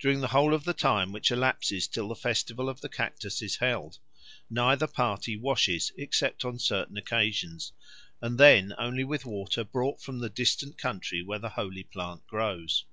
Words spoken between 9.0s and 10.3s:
with water brought from the